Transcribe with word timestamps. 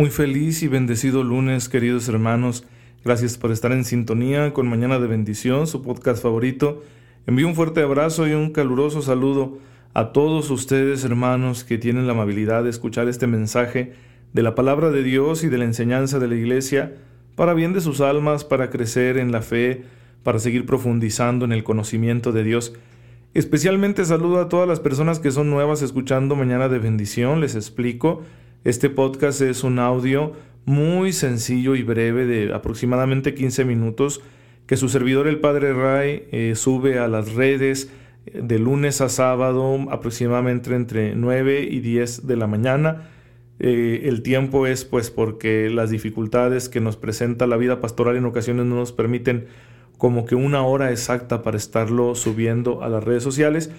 Muy 0.00 0.08
feliz 0.08 0.62
y 0.62 0.68
bendecido 0.68 1.22
lunes, 1.22 1.68
queridos 1.68 2.08
hermanos. 2.08 2.64
Gracias 3.04 3.36
por 3.36 3.52
estar 3.52 3.70
en 3.70 3.84
sintonía 3.84 4.54
con 4.54 4.66
Mañana 4.66 4.98
de 4.98 5.06
Bendición, 5.06 5.66
su 5.66 5.82
podcast 5.82 6.22
favorito. 6.22 6.82
Envío 7.26 7.46
un 7.46 7.54
fuerte 7.54 7.82
abrazo 7.82 8.26
y 8.26 8.32
un 8.32 8.50
caluroso 8.50 9.02
saludo 9.02 9.58
a 9.92 10.12
todos 10.12 10.50
ustedes, 10.50 11.04
hermanos, 11.04 11.64
que 11.64 11.76
tienen 11.76 12.06
la 12.06 12.14
amabilidad 12.14 12.64
de 12.64 12.70
escuchar 12.70 13.08
este 13.08 13.26
mensaje 13.26 13.92
de 14.32 14.42
la 14.42 14.54
palabra 14.54 14.88
de 14.88 15.02
Dios 15.02 15.44
y 15.44 15.50
de 15.50 15.58
la 15.58 15.66
enseñanza 15.66 16.18
de 16.18 16.28
la 16.28 16.34
Iglesia 16.34 16.94
para 17.36 17.52
bien 17.52 17.74
de 17.74 17.82
sus 17.82 18.00
almas, 18.00 18.42
para 18.42 18.70
crecer 18.70 19.18
en 19.18 19.32
la 19.32 19.42
fe, 19.42 19.82
para 20.22 20.38
seguir 20.38 20.64
profundizando 20.64 21.44
en 21.44 21.52
el 21.52 21.62
conocimiento 21.62 22.32
de 22.32 22.42
Dios. 22.42 22.72
Especialmente 23.34 24.06
saludo 24.06 24.40
a 24.40 24.48
todas 24.48 24.66
las 24.66 24.80
personas 24.80 25.18
que 25.18 25.30
son 25.30 25.50
nuevas 25.50 25.82
escuchando 25.82 26.36
Mañana 26.36 26.70
de 26.70 26.78
Bendición. 26.78 27.42
Les 27.42 27.54
explico. 27.54 28.22
Este 28.62 28.90
podcast 28.90 29.40
es 29.40 29.64
un 29.64 29.78
audio 29.78 30.34
muy 30.66 31.14
sencillo 31.14 31.76
y 31.76 31.82
breve 31.82 32.26
de 32.26 32.52
aproximadamente 32.52 33.32
15 33.32 33.64
minutos 33.64 34.20
que 34.66 34.76
su 34.76 34.90
servidor 34.90 35.28
el 35.28 35.40
Padre 35.40 35.72
Ray 35.72 36.24
eh, 36.30 36.52
sube 36.56 36.98
a 36.98 37.08
las 37.08 37.32
redes 37.32 37.90
eh, 38.26 38.42
de 38.42 38.58
lunes 38.58 39.00
a 39.00 39.08
sábado 39.08 39.78
aproximadamente 39.90 40.74
entre 40.74 41.14
9 41.14 41.68
y 41.70 41.80
10 41.80 42.26
de 42.26 42.36
la 42.36 42.46
mañana. 42.46 43.08
Eh, 43.60 44.02
el 44.04 44.22
tiempo 44.22 44.66
es 44.66 44.84
pues 44.84 45.10
porque 45.10 45.70
las 45.70 45.88
dificultades 45.88 46.68
que 46.68 46.80
nos 46.80 46.98
presenta 46.98 47.46
la 47.46 47.56
vida 47.56 47.80
pastoral 47.80 48.16
en 48.16 48.26
ocasiones 48.26 48.66
no 48.66 48.74
nos 48.74 48.92
permiten 48.92 49.46
como 49.96 50.26
que 50.26 50.34
una 50.34 50.62
hora 50.64 50.90
exacta 50.90 51.42
para 51.42 51.56
estarlo 51.56 52.14
subiendo 52.14 52.82
a 52.82 52.90
las 52.90 53.04
redes 53.04 53.22
sociales 53.22 53.70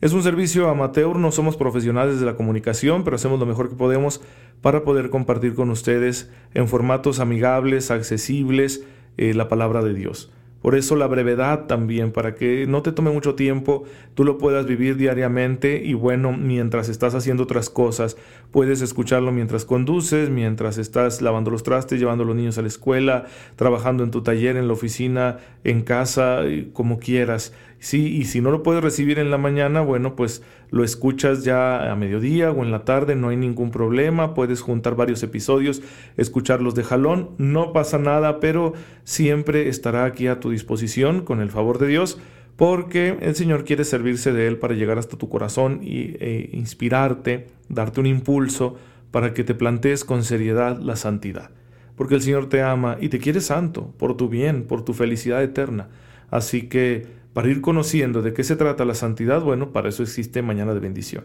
es 0.00 0.12
un 0.12 0.22
servicio 0.22 0.68
amateur, 0.68 1.16
no 1.16 1.32
somos 1.32 1.56
profesionales 1.56 2.20
de 2.20 2.26
la 2.26 2.36
comunicación, 2.36 3.02
pero 3.02 3.16
hacemos 3.16 3.40
lo 3.40 3.46
mejor 3.46 3.70
que 3.70 3.76
podemos 3.76 4.20
para 4.60 4.84
poder 4.84 5.08
compartir 5.08 5.54
con 5.54 5.70
ustedes 5.70 6.30
en 6.52 6.68
formatos 6.68 7.18
amigables, 7.18 7.90
accesibles, 7.90 8.84
eh, 9.16 9.32
la 9.32 9.48
palabra 9.48 9.82
de 9.82 9.94
Dios. 9.94 10.30
Por 10.66 10.74
eso 10.74 10.96
la 10.96 11.06
brevedad 11.06 11.66
también, 11.66 12.10
para 12.10 12.34
que 12.34 12.66
no 12.66 12.82
te 12.82 12.90
tome 12.90 13.12
mucho 13.12 13.36
tiempo, 13.36 13.84
tú 14.14 14.24
lo 14.24 14.36
puedas 14.36 14.66
vivir 14.66 14.96
diariamente 14.96 15.80
y 15.84 15.94
bueno, 15.94 16.32
mientras 16.32 16.88
estás 16.88 17.14
haciendo 17.14 17.44
otras 17.44 17.70
cosas, 17.70 18.16
puedes 18.50 18.80
escucharlo 18.82 19.30
mientras 19.30 19.64
conduces, 19.64 20.28
mientras 20.28 20.78
estás 20.78 21.22
lavando 21.22 21.52
los 21.52 21.62
trastes, 21.62 22.00
llevando 22.00 22.24
a 22.24 22.26
los 22.26 22.34
niños 22.34 22.58
a 22.58 22.62
la 22.62 22.68
escuela, 22.68 23.26
trabajando 23.54 24.02
en 24.02 24.10
tu 24.10 24.22
taller, 24.22 24.56
en 24.56 24.66
la 24.66 24.72
oficina, 24.72 25.38
en 25.62 25.82
casa, 25.82 26.40
como 26.72 26.98
quieras. 26.98 27.52
Sí, 27.78 28.16
y 28.16 28.24
si 28.24 28.40
no 28.40 28.50
lo 28.50 28.62
puedes 28.62 28.82
recibir 28.82 29.18
en 29.18 29.30
la 29.30 29.38
mañana, 29.38 29.80
bueno, 29.80 30.16
pues 30.16 30.42
lo 30.70 30.82
escuchas 30.82 31.44
ya 31.44 31.92
a 31.92 31.94
mediodía 31.94 32.50
o 32.50 32.64
en 32.64 32.70
la 32.70 32.84
tarde, 32.84 33.14
no 33.16 33.28
hay 33.28 33.36
ningún 33.36 33.70
problema, 33.70 34.34
puedes 34.34 34.60
juntar 34.62 34.96
varios 34.96 35.22
episodios, 35.22 35.82
escucharlos 36.16 36.74
de 36.74 36.84
jalón, 36.84 37.30
no 37.38 37.72
pasa 37.72 37.98
nada, 37.98 38.40
pero 38.40 38.72
siempre 39.04 39.68
estará 39.68 40.04
aquí 40.04 40.26
a 40.26 40.40
tu 40.40 40.50
disposición 40.50 41.22
con 41.22 41.40
el 41.40 41.50
favor 41.50 41.78
de 41.78 41.88
Dios, 41.88 42.18
porque 42.56 43.18
el 43.20 43.34
Señor 43.34 43.64
quiere 43.64 43.84
servirse 43.84 44.32
de 44.32 44.46
Él 44.46 44.58
para 44.58 44.74
llegar 44.74 44.98
hasta 44.98 45.18
tu 45.18 45.28
corazón 45.28 45.80
y 45.82 46.16
e 46.18 46.50
inspirarte, 46.54 47.46
darte 47.68 48.00
un 48.00 48.06
impulso 48.06 48.76
para 49.10 49.34
que 49.34 49.44
te 49.44 49.54
plantees 49.54 50.04
con 50.04 50.24
seriedad 50.24 50.78
la 50.80 50.96
santidad. 50.96 51.50
Porque 51.96 52.14
el 52.14 52.22
Señor 52.22 52.48
te 52.48 52.62
ama 52.62 52.96
y 53.00 53.10
te 53.10 53.18
quiere 53.18 53.40
santo, 53.40 53.94
por 53.98 54.16
tu 54.16 54.28
bien, 54.28 54.64
por 54.64 54.84
tu 54.84 54.94
felicidad 54.94 55.42
eterna. 55.42 55.88
Así 56.30 56.62
que 56.68 57.06
para 57.36 57.50
ir 57.50 57.60
conociendo 57.60 58.22
de 58.22 58.32
qué 58.32 58.42
se 58.44 58.56
trata 58.56 58.86
la 58.86 58.94
santidad, 58.94 59.42
bueno, 59.42 59.70
para 59.70 59.90
eso 59.90 60.02
existe 60.02 60.40
Mañana 60.40 60.72
de 60.72 60.80
Bendición. 60.80 61.24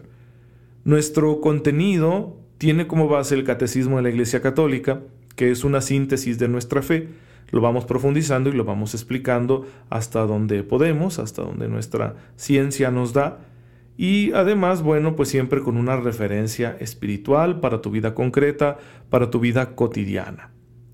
Nuestro 0.84 1.40
contenido 1.40 2.36
tiene 2.58 2.86
como 2.86 3.08
base 3.08 3.34
el 3.34 3.44
Catecismo 3.44 3.96
de 3.96 4.02
la 4.02 4.10
Iglesia 4.10 4.42
Católica, 4.42 5.00
que 5.36 5.50
es 5.50 5.64
una 5.64 5.80
síntesis 5.80 6.38
de 6.38 6.48
nuestra 6.48 6.82
fe. 6.82 7.08
Lo 7.50 7.62
vamos 7.62 7.86
profundizando 7.86 8.50
y 8.50 8.52
lo 8.52 8.66
vamos 8.66 8.92
explicando 8.92 9.64
hasta 9.88 10.26
donde 10.26 10.62
podemos, 10.64 11.18
hasta 11.18 11.40
donde 11.40 11.66
nuestra 11.68 12.16
ciencia 12.36 12.90
nos 12.90 13.14
da. 13.14 13.46
Y 13.96 14.32
además, 14.32 14.82
bueno, 14.82 15.16
pues 15.16 15.30
siempre 15.30 15.62
con 15.62 15.78
una 15.78 15.96
referencia 15.96 16.76
espiritual 16.78 17.58
para 17.58 17.80
tu 17.80 17.90
vida 17.90 18.14
concreta, 18.14 18.76
para 19.08 19.30
tu 19.30 19.40
vida 19.40 19.74
cotidiana. 19.74 20.51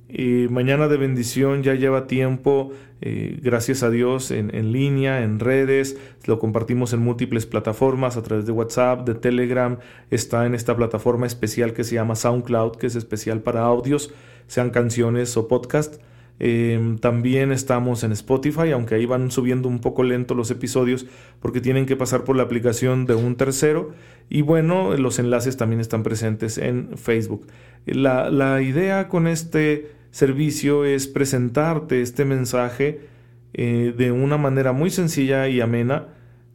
Mañana 0.09 0.89
de 0.89 0.97
bendición 0.97 1.63
ya 1.63 1.75
lleva 1.75 2.07
tiempo, 2.07 2.73
eh, 3.01 3.39
gracias 3.43 3.83
a 3.83 3.91
Dios, 3.91 4.31
en, 4.31 4.55
en, 4.55 4.73
línea, 4.73 5.23
en 5.23 5.39
redes, 5.39 5.99
lo 6.25 6.39
compartimos 6.39 6.93
en 6.93 7.01
múltiples 7.01 7.47
plataformas 7.47 8.17
a 8.17 8.23
través 8.23 8.47
de 8.47 8.53
WhatsApp, 8.53 9.07
de 9.07 9.15
Telegram, 9.15 9.79
está 10.11 10.47
en 10.47 10.55
esta 10.55 10.75
plataforma 10.75 11.27
especial 11.27 11.75
que 11.75 11.85
se 11.85 11.95
llama 11.97 12.17
SoundCloud, 12.17 12.77
que 12.77 12.87
es 12.87 12.97
especial 12.97 13.43
para 13.43 13.63
audios, 13.63 14.13
sean 14.47 14.71
canciones 14.71 15.37
o 15.37 15.47
podcast. 15.47 16.01
Em, 16.41 16.99
también 16.99 17.51
estamos 17.51 18.05
en 18.05 18.13
Spotify, 18.13 18.71
aunque 18.71 18.95
ahí 18.95 19.07
van 19.07 19.31
subiendo 19.31 19.69
un 19.69 19.81
poco 19.81 20.05
lento 20.05 20.35
los 20.35 20.53
episodios 20.53 21.05
porque 21.41 21.61
tienen 21.61 21.85
que 21.85 21.97
pasar 21.97 22.23
por 22.23 22.37
la 22.37 22.45
aplicación 22.45 23.07
de 23.07 23.15
un 23.15 23.37
tercero. 23.37 23.91
Y 24.31 24.43
bueno, 24.43 24.97
los 24.97 25.19
enlaces 25.19 25.57
también 25.57 25.81
están 25.81 26.03
presentes 26.03 26.59
en 26.59 26.97
Facebook. 26.97 27.47
La, 27.87 28.31
la 28.31 28.63
idea 28.63 29.09
con 29.09 29.27
este 29.27 29.98
servicio 30.11 30.85
es 30.85 31.07
presentarte 31.07 32.03
este 32.03 32.25
mensaje 32.25 33.09
eh, 33.55 33.95
de 33.97 34.13
una 34.13 34.37
manera 34.37 34.73
muy 34.73 34.91
sencilla 34.91 35.49
y 35.49 35.61
amena 35.61 36.09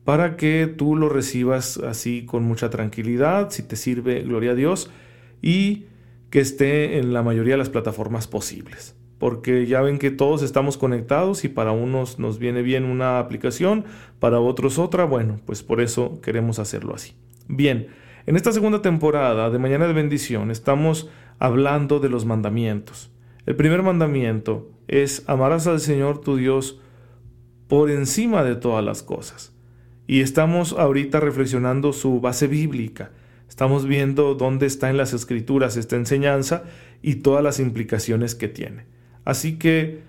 para 0.04 0.36
que 0.36 0.68
tú 0.68 0.96
lo 0.96 1.10
recibas 1.10 1.78
así 1.78 2.26
con 2.26 2.44
mucha 2.44 2.70
tranquilidad, 2.70 3.50
si 3.52 3.64
te 3.64 3.76
sirve, 3.76 4.22
gloria 4.22 4.52
a 4.52 4.56
Dios, 4.56 4.92
y 5.42 5.86
que 6.30 6.40
esté 6.40 6.98
en 6.98 7.14
la 7.14 7.24
mayoría 7.24 7.54
de 7.54 7.60
las 7.60 7.70
plataformas 7.70 8.28
posibles. 8.28 8.96
Porque 9.18 9.66
ya 9.66 9.82
ven 9.82 10.00
que 10.00 10.12
todos 10.12 10.42
estamos 10.42 10.78
conectados 10.78 11.46
y 11.46 11.50
para 11.50 11.72
unos 11.72 12.20
nos 12.20 12.40
viene 12.40 12.62
bien 12.62 12.84
una 12.84 13.20
aplicación, 13.20 13.86
para 14.20 14.40
otros 14.40 14.78
otra, 14.78 15.06
bueno, 15.06 15.40
pues 15.46 15.64
por 15.64 15.80
eso 15.80 16.20
queremos 16.22 16.60
hacerlo 16.60 16.94
así. 16.94 17.14
Bien, 17.48 17.88
en 18.26 18.36
esta 18.36 18.52
segunda 18.52 18.82
temporada 18.82 19.50
de 19.50 19.60
Mañana 19.60 19.88
de 19.88 19.94
Bendición 19.94 20.52
estamos 20.52 21.10
hablando 21.40 22.00
de 22.00 22.10
los 22.10 22.26
mandamientos. 22.26 23.12
El 23.46 23.56
primer 23.56 23.84
mandamiento 23.84 24.72
es 24.88 25.24
amarás 25.28 25.68
al 25.68 25.80
Señor 25.80 26.22
tu 26.22 26.38
Dios 26.38 26.80
por 27.68 27.90
encima 27.92 28.44
de 28.44 28.56
todas 28.56 28.84
las 28.84 29.04
cosas. 29.04 29.54
Y 30.08 30.22
estamos 30.22 30.74
ahorita 30.74 31.20
reflexionando 31.20 31.94
su 31.94 32.22
base 32.22 32.48
bíblica. 32.48 33.12
Estamos 33.50 33.86
viendo 33.86 34.36
dónde 34.36 34.66
está 34.66 34.90
en 34.90 34.98
las 34.98 35.14
escrituras 35.14 35.78
esta 35.78 35.96
enseñanza 35.96 36.64
y 37.02 37.16
todas 37.16 37.44
las 37.44 37.60
implicaciones 37.60 38.36
que 38.36 38.48
tiene. 38.48 38.86
Así 39.26 39.58
que 39.58 40.02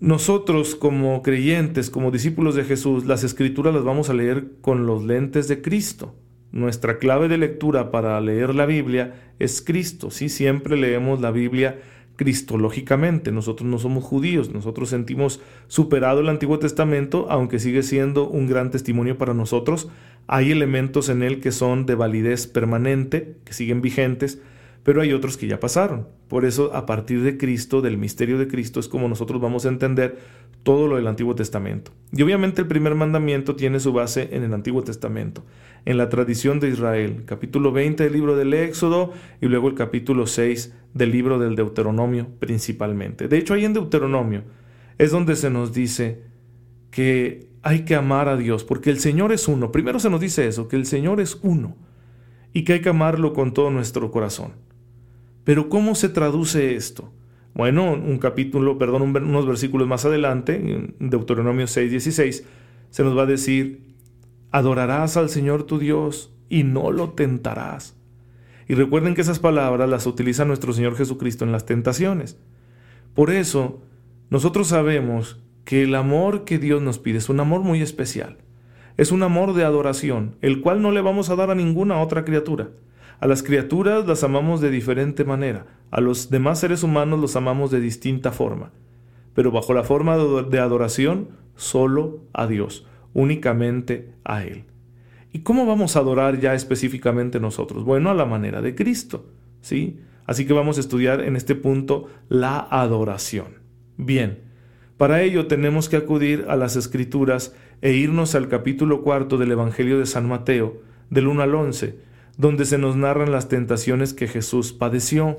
nosotros 0.00 0.76
como 0.76 1.22
creyentes, 1.22 1.90
como 1.90 2.10
discípulos 2.10 2.54
de 2.54 2.64
Jesús, 2.64 3.06
las 3.06 3.24
escrituras 3.24 3.74
las 3.74 3.84
vamos 3.84 4.08
a 4.08 4.14
leer 4.14 4.52
con 4.60 4.86
los 4.86 5.04
lentes 5.04 5.48
de 5.48 5.60
Cristo. 5.60 6.14
Nuestra 6.52 6.98
clave 6.98 7.28
de 7.28 7.38
lectura 7.38 7.90
para 7.90 8.20
leer 8.20 8.54
la 8.54 8.66
Biblia 8.66 9.32
es 9.38 9.62
Cristo. 9.62 10.10
Sí, 10.10 10.28
siempre 10.28 10.76
leemos 10.76 11.20
la 11.20 11.30
Biblia 11.30 11.80
cristológicamente. 12.20 13.32
Nosotros 13.32 13.66
no 13.66 13.78
somos 13.78 14.04
judíos, 14.04 14.50
nosotros 14.50 14.90
sentimos 14.90 15.40
superado 15.68 16.20
el 16.20 16.28
Antiguo 16.28 16.58
Testamento, 16.58 17.26
aunque 17.30 17.58
sigue 17.58 17.82
siendo 17.82 18.28
un 18.28 18.46
gran 18.46 18.70
testimonio 18.70 19.16
para 19.16 19.32
nosotros. 19.32 19.88
Hay 20.26 20.52
elementos 20.52 21.08
en 21.08 21.22
él 21.22 21.40
que 21.40 21.50
son 21.50 21.86
de 21.86 21.94
validez 21.94 22.46
permanente, 22.46 23.36
que 23.46 23.54
siguen 23.54 23.80
vigentes, 23.80 24.38
pero 24.82 25.02
hay 25.02 25.12
otros 25.12 25.36
que 25.36 25.46
ya 25.46 25.60
pasaron. 25.60 26.08
Por 26.28 26.44
eso, 26.44 26.74
a 26.74 26.86
partir 26.86 27.22
de 27.22 27.36
Cristo, 27.36 27.82
del 27.82 27.98
misterio 27.98 28.38
de 28.38 28.48
Cristo, 28.48 28.80
es 28.80 28.88
como 28.88 29.08
nosotros 29.08 29.40
vamos 29.40 29.66
a 29.66 29.68
entender 29.68 30.18
todo 30.62 30.86
lo 30.86 30.96
del 30.96 31.06
Antiguo 31.06 31.34
Testamento. 31.34 31.92
Y 32.12 32.22
obviamente 32.22 32.62
el 32.62 32.68
primer 32.68 32.94
mandamiento 32.94 33.56
tiene 33.56 33.80
su 33.80 33.92
base 33.92 34.28
en 34.32 34.42
el 34.42 34.54
Antiguo 34.54 34.82
Testamento, 34.82 35.44
en 35.84 35.96
la 35.96 36.08
tradición 36.08 36.60
de 36.60 36.68
Israel, 36.68 37.22
capítulo 37.26 37.72
20 37.72 38.04
del 38.04 38.12
libro 38.12 38.36
del 38.36 38.52
Éxodo 38.54 39.12
y 39.40 39.46
luego 39.46 39.68
el 39.68 39.74
capítulo 39.74 40.26
6 40.26 40.74
del 40.94 41.12
libro 41.12 41.38
del 41.38 41.56
Deuteronomio 41.56 42.28
principalmente. 42.38 43.28
De 43.28 43.38
hecho, 43.38 43.54
ahí 43.54 43.64
en 43.64 43.72
Deuteronomio 43.72 44.44
es 44.98 45.10
donde 45.10 45.36
se 45.36 45.50
nos 45.50 45.72
dice 45.72 46.22
que 46.90 47.48
hay 47.62 47.84
que 47.84 47.94
amar 47.94 48.28
a 48.28 48.36
Dios, 48.36 48.64
porque 48.64 48.90
el 48.90 48.98
Señor 48.98 49.32
es 49.32 49.48
uno. 49.48 49.72
Primero 49.72 50.00
se 50.00 50.10
nos 50.10 50.20
dice 50.20 50.46
eso, 50.46 50.68
que 50.68 50.76
el 50.76 50.86
Señor 50.86 51.20
es 51.20 51.38
uno 51.42 51.76
y 52.52 52.64
que 52.64 52.74
hay 52.74 52.80
que 52.80 52.88
amarlo 52.88 53.32
con 53.32 53.54
todo 53.54 53.70
nuestro 53.70 54.10
corazón. 54.10 54.52
Pero 55.44 55.68
¿cómo 55.68 55.94
se 55.94 56.08
traduce 56.08 56.74
esto? 56.74 57.12
Bueno, 57.54 57.92
un 57.92 58.18
capítulo, 58.18 58.78
perdón, 58.78 59.02
unos 59.02 59.46
versículos 59.46 59.88
más 59.88 60.04
adelante, 60.04 60.54
en 60.54 61.10
Deuteronomio 61.10 61.66
6:16, 61.66 62.44
se 62.90 63.04
nos 63.04 63.16
va 63.16 63.22
a 63.22 63.26
decir, 63.26 63.82
adorarás 64.50 65.16
al 65.16 65.28
Señor 65.28 65.64
tu 65.64 65.78
Dios 65.78 66.32
y 66.48 66.64
no 66.64 66.92
lo 66.92 67.10
tentarás. 67.10 67.96
Y 68.68 68.74
recuerden 68.74 69.14
que 69.14 69.22
esas 69.22 69.40
palabras 69.40 69.88
las 69.88 70.06
utiliza 70.06 70.44
nuestro 70.44 70.72
Señor 70.72 70.96
Jesucristo 70.96 71.44
en 71.44 71.52
las 71.52 71.66
tentaciones. 71.66 72.38
Por 73.14 73.30
eso, 73.30 73.82
nosotros 74.28 74.68
sabemos 74.68 75.40
que 75.64 75.82
el 75.82 75.94
amor 75.94 76.44
que 76.44 76.58
Dios 76.58 76.80
nos 76.80 76.98
pide 76.98 77.18
es 77.18 77.28
un 77.28 77.40
amor 77.40 77.62
muy 77.62 77.82
especial. 77.82 78.38
Es 78.96 79.10
un 79.12 79.22
amor 79.22 79.54
de 79.54 79.64
adoración, 79.64 80.36
el 80.40 80.60
cual 80.60 80.82
no 80.82 80.92
le 80.92 81.00
vamos 81.00 81.30
a 81.30 81.36
dar 81.36 81.50
a 81.50 81.54
ninguna 81.54 82.00
otra 82.00 82.24
criatura. 82.24 82.70
A 83.20 83.26
las 83.26 83.42
criaturas 83.42 84.06
las 84.06 84.24
amamos 84.24 84.62
de 84.62 84.70
diferente 84.70 85.24
manera, 85.24 85.66
a 85.90 86.00
los 86.00 86.30
demás 86.30 86.58
seres 86.58 86.82
humanos 86.82 87.20
los 87.20 87.36
amamos 87.36 87.70
de 87.70 87.78
distinta 87.78 88.32
forma, 88.32 88.72
pero 89.34 89.50
bajo 89.50 89.74
la 89.74 89.84
forma 89.84 90.16
de 90.16 90.58
adoración 90.58 91.28
solo 91.54 92.22
a 92.32 92.46
Dios, 92.46 92.86
únicamente 93.12 94.14
a 94.24 94.42
Él. 94.44 94.64
¿Y 95.32 95.40
cómo 95.40 95.66
vamos 95.66 95.96
a 95.96 95.98
adorar 96.00 96.40
ya 96.40 96.54
específicamente 96.54 97.40
nosotros? 97.40 97.84
Bueno, 97.84 98.08
a 98.08 98.14
la 98.14 98.24
manera 98.24 98.62
de 98.62 98.74
Cristo, 98.74 99.26
¿sí? 99.60 100.00
Así 100.24 100.46
que 100.46 100.54
vamos 100.54 100.78
a 100.78 100.80
estudiar 100.80 101.20
en 101.20 101.36
este 101.36 101.54
punto 101.54 102.06
la 102.30 102.58
adoración. 102.58 103.58
Bien, 103.98 104.38
para 104.96 105.20
ello 105.20 105.46
tenemos 105.46 105.90
que 105.90 105.96
acudir 105.96 106.46
a 106.48 106.56
las 106.56 106.74
Escrituras 106.74 107.54
e 107.82 107.92
irnos 107.92 108.34
al 108.34 108.48
capítulo 108.48 109.02
cuarto 109.02 109.36
del 109.36 109.52
Evangelio 109.52 109.98
de 109.98 110.06
San 110.06 110.26
Mateo, 110.26 110.80
del 111.10 111.26
1 111.26 111.42
al 111.42 111.54
11, 111.54 112.09
donde 112.40 112.64
se 112.64 112.78
nos 112.78 112.96
narran 112.96 113.32
las 113.32 113.48
tentaciones 113.48 114.14
que 114.14 114.26
Jesús 114.26 114.72
padeció. 114.72 115.36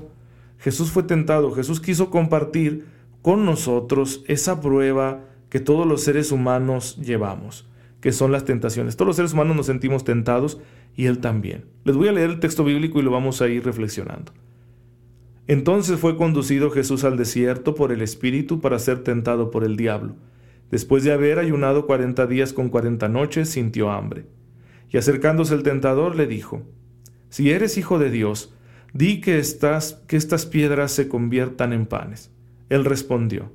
Jesús 0.58 0.92
fue 0.92 1.02
tentado, 1.02 1.50
Jesús 1.50 1.80
quiso 1.80 2.10
compartir 2.10 2.86
con 3.22 3.44
nosotros 3.44 4.22
esa 4.28 4.60
prueba 4.60 5.24
que 5.48 5.58
todos 5.58 5.84
los 5.84 6.02
seres 6.02 6.30
humanos 6.30 6.96
llevamos, 6.98 7.68
que 8.00 8.12
son 8.12 8.30
las 8.30 8.44
tentaciones. 8.44 8.96
Todos 8.96 9.08
los 9.08 9.16
seres 9.16 9.32
humanos 9.32 9.56
nos 9.56 9.66
sentimos 9.66 10.04
tentados 10.04 10.60
y 10.94 11.06
Él 11.06 11.18
también. 11.18 11.64
Les 11.82 11.96
voy 11.96 12.06
a 12.06 12.12
leer 12.12 12.30
el 12.30 12.40
texto 12.40 12.62
bíblico 12.62 13.00
y 13.00 13.02
lo 13.02 13.10
vamos 13.10 13.42
a 13.42 13.48
ir 13.48 13.64
reflexionando. 13.64 14.30
Entonces 15.48 15.98
fue 15.98 16.16
conducido 16.16 16.70
Jesús 16.70 17.02
al 17.02 17.16
desierto 17.16 17.74
por 17.74 17.90
el 17.90 18.00
Espíritu 18.00 18.60
para 18.60 18.78
ser 18.78 19.02
tentado 19.02 19.50
por 19.50 19.64
el 19.64 19.76
diablo. 19.76 20.14
Después 20.70 21.02
de 21.02 21.12
haber 21.12 21.40
ayunado 21.40 21.84
cuarenta 21.84 22.28
días 22.28 22.52
con 22.52 22.68
cuarenta 22.68 23.08
noches, 23.08 23.48
sintió 23.48 23.90
hambre. 23.90 24.24
Y 24.88 24.98
acercándose 24.98 25.54
el 25.54 25.64
tentador 25.64 26.14
le 26.14 26.28
dijo, 26.28 26.62
Si 27.32 27.50
eres 27.50 27.78
hijo 27.78 27.98
de 27.98 28.10
Dios, 28.10 28.52
di 28.92 29.22
que, 29.22 29.38
estás, 29.38 30.02
que 30.06 30.18
estas 30.18 30.44
piedras 30.44 30.92
se 30.92 31.08
conviertan 31.08 31.72
en 31.72 31.86
panes. 31.86 32.30
Él 32.68 32.84
respondió, 32.84 33.50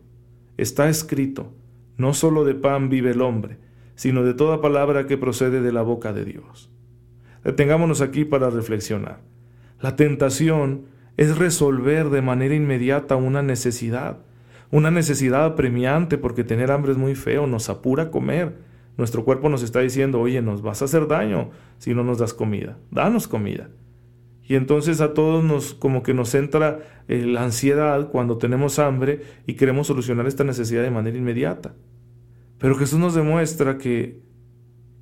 Está 0.58 0.90
escrito, 0.90 1.54
no 1.96 2.16
solo 2.16 2.44
de 2.44 2.56
pan 2.56 2.90
vive 2.90 3.12
el 3.12 3.22
hombre, 3.22 3.60
sino 3.94 4.24
de 4.24 4.34
toda 4.34 4.62
palabra 4.62 5.06
que 5.06 5.20
procede 5.20 5.62
de 5.62 5.72
la 5.72 5.84
boca 5.84 6.12
de 6.12 6.26
Dios. 6.26 6.72
Detengámonos 7.44 8.02
aquí 8.02 8.26
para 8.26 8.50
reflexionar. 8.50 9.20
La 9.80 9.96
tentación 9.96 10.86
es 11.16 11.38
resolver 11.38 12.10
de 12.10 12.24
manera 12.24 12.56
inmediata 12.56 13.16
una 13.16 13.44
necesidad, 13.44 14.18
una 14.72 14.90
necesidad 14.90 15.46
apremiante 15.46 16.18
porque 16.18 16.44
tener 16.44 16.72
hambre 16.72 16.94
es 16.94 16.98
muy 16.98 17.14
feo, 17.14 17.46
nos 17.46 17.70
apura 17.70 18.06
a 18.06 18.10
comer. 18.10 18.56
Nuestro 18.98 19.24
cuerpo 19.24 19.50
nos 19.50 19.64
está 19.64 19.80
diciendo, 19.80 20.20
oye, 20.20 20.42
nos 20.42 20.62
vas 20.62 20.82
a 20.82 20.86
hacer 20.86 21.08
daño 21.08 21.52
si 21.78 21.94
no 21.94 22.04
nos 22.04 22.18
das 22.18 22.34
comida, 22.34 22.78
danos 22.92 23.28
comida. 23.28 23.70
Y 24.44 24.56
entonces 24.56 25.02
a 25.02 25.14
todos 25.14 25.44
nos 25.44 25.74
como 25.74 26.04
que 26.04 26.14
nos 26.14 26.34
entra 26.34 26.80
eh, 27.08 27.26
la 27.26 27.44
ansiedad 27.44 28.10
cuando 28.10 28.38
tenemos 28.38 28.80
hambre 28.80 29.22
y 29.46 29.54
queremos 29.54 29.88
solucionar 29.88 30.26
esta 30.26 30.44
necesidad 30.44 30.84
de 30.84 30.92
manera 30.92 31.18
inmediata. 31.18 31.76
Pero 32.58 32.76
Jesús 32.76 32.98
nos 32.98 33.14
demuestra 33.14 33.78
que, 33.78 34.24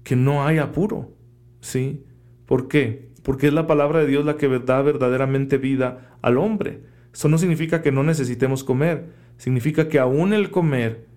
que 0.03 0.15
no 0.15 0.45
hay 0.45 0.57
apuro, 0.57 1.13
¿sí? 1.61 2.03
¿Por 2.45 2.67
qué? 2.67 3.05
porque 3.25 3.47
es 3.47 3.53
la 3.53 3.65
palabra 3.65 4.01
de 4.01 4.07
Dios 4.07 4.23
la 4.23 4.37
que 4.37 4.47
da 4.59 4.83
verdaderamente 4.83 5.57
vida 5.57 6.15
al 6.21 6.37
hombre. 6.37 6.83
Eso 7.11 7.27
no 7.27 7.39
significa 7.39 7.81
que 7.81 7.91
no 7.91 8.03
necesitemos 8.03 8.63
comer, 8.63 9.07
significa 9.37 9.89
que 9.89 9.97
aún 9.97 10.31
el 10.31 10.51
comer 10.51 11.07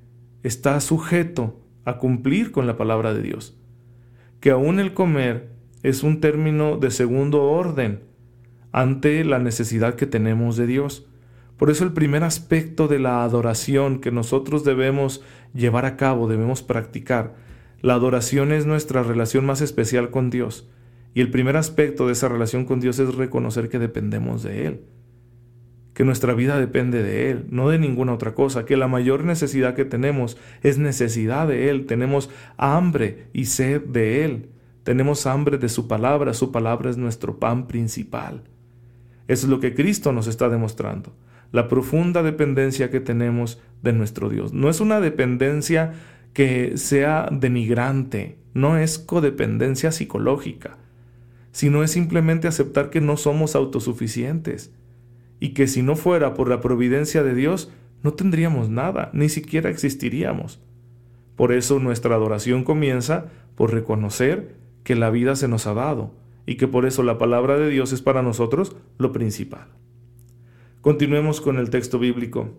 está 0.43 0.81
sujeto 0.81 1.61
a 1.89 1.99
cumplir 1.99 2.53
con 2.53 2.67
la 2.67 2.77
palabra 2.77 3.15
de 3.15 3.23
Dios. 3.23 3.57
Que 4.41 4.51
aún 4.51 4.79
el 4.79 4.95
comer 4.95 5.51
es 5.83 6.03
un 6.03 6.21
término 6.21 6.77
de 6.77 6.91
segundo 6.91 7.43
orden 7.43 8.01
ante 8.73 9.25
la 9.25 9.39
necesidad 9.39 9.95
que 9.95 10.07
tenemos 10.07 10.57
de 10.57 10.67
Dios. 10.67 11.07
Por 11.57 11.71
eso 11.71 11.85
el 11.85 11.93
primer 11.93 12.25
aspecto 12.25 12.89
de 12.89 12.99
la 12.99 13.25
adoración 13.25 14.01
que 14.01 14.13
nosotros 14.13 14.65
debemos 14.65 15.23
llevar 15.55 15.87
a 15.87 15.97
cabo, 15.97 16.29
debemos 16.29 16.63
practicar, 16.63 17.35
la 17.81 17.95
adoración 17.95 18.53
es 18.53 18.67
nuestra 18.67 19.03
relación 19.03 19.47
más 19.47 19.61
especial 19.61 20.11
con 20.11 20.31
Dios. 20.31 20.69
Y 21.15 21.21
el 21.21 21.31
primer 21.31 21.57
aspecto 21.57 22.07
de 22.07 22.13
esa 22.13 22.29
relación 22.29 22.65
con 22.65 22.81
Dios 22.81 22.99
es 22.99 23.15
reconocer 23.15 23.69
que 23.69 23.79
dependemos 23.79 24.43
de 24.43 24.67
Él, 24.67 24.81
que 25.99 26.05
nuestra 26.05 26.33
vida 26.33 26.61
depende 26.61 27.03
de 27.03 27.29
Él, 27.29 27.47
no 27.51 27.71
de 27.71 27.81
ninguna 27.81 28.15
otra 28.15 28.33
cosa, 28.33 28.65
que 28.65 28.77
la 28.77 28.87
mayor 28.87 29.25
necesidad 29.25 29.75
que 29.75 29.85
tenemos 29.85 30.39
es 30.63 30.79
necesidad 30.79 31.49
de 31.49 31.71
Él, 31.71 31.87
tenemos 31.87 32.31
hambre 32.57 33.27
y 33.33 33.47
sed 33.47 33.83
de 33.83 34.25
Él, 34.25 34.51
tenemos 34.85 35.27
hambre 35.27 35.59
de 35.59 35.69
su 35.69 35.89
palabra, 35.89 36.35
su 36.35 36.53
palabra 36.53 36.89
es 36.89 36.99
nuestro 36.99 37.41
pan 37.41 37.67
principal. 37.67 38.45
Eso 39.27 39.47
es 39.47 39.51
lo 39.51 39.59
que 39.59 39.75
Cristo 39.75 40.13
nos 40.13 40.29
está 40.29 40.49
demostrando, 40.49 41.17
la 41.51 41.67
profunda 41.67 42.23
dependencia 42.23 42.93
que 42.93 43.01
tenemos 43.01 43.61
de 43.83 43.93
nuestro 43.93 44.29
Dios. 44.29 44.53
No 44.53 44.71
es 44.71 44.79
una 44.79 45.01
dependencia 45.01 45.95
que 46.33 46.79
sea 46.79 47.29
denigrante, 47.33 48.39
no 48.55 48.79
es 48.79 49.01
codependencia 49.01 49.91
psicológica 49.91 50.77
sino 51.51 51.83
es 51.83 51.91
simplemente 51.91 52.47
aceptar 52.47 52.89
que 52.89 53.01
no 53.01 53.17
somos 53.17 53.57
autosuficientes 53.57 54.71
y 55.41 55.51
que 55.51 55.67
si 55.67 55.83
no 55.83 55.97
fuera 55.97 56.35
por 56.35 56.49
la 56.49 56.61
providencia 56.61 57.23
de 57.23 57.35
Dios, 57.35 57.71
no 58.03 58.15
tendríamos 58.15 58.69
nada, 58.69 59.11
ni 59.13 59.29
siquiera 59.29 59.71
existiríamos. 59.71 60.61
Por 61.37 61.53
eso 61.53 61.79
nuestra 61.79 62.15
adoración 62.15 62.65
comienza 62.65 63.27
por 63.55 63.73
reconocer 63.73 64.57
que 64.85 64.97
la 64.97 65.11
vida 65.11 65.37
se 65.37 65.49
nos 65.49 65.67
ha 65.67 65.75
dado 65.75 66.13
y 66.47 66.57
que 66.57 66.67
por 66.67 66.87
eso 66.87 67.03
la 67.03 67.19
palabra 67.19 67.59
de 67.59 67.69
Dios 67.69 67.93
es 67.93 68.03
para 68.03 68.23
nosotros 68.23 68.75
lo 68.99 69.13
principal. 69.13 69.69
Continuemos 70.81 71.41
con 71.41 71.59
el 71.59 71.71
texto 71.71 71.99
bíblico. 71.99 72.51